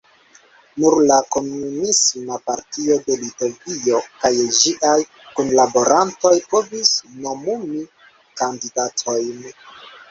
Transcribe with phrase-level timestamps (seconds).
[0.83, 4.97] Nur la Komunisma partio de Litovio kaj ĝiaj
[5.37, 6.97] kunlaborantoj povis
[7.29, 7.89] nomumi
[8.45, 9.43] kandidatojn.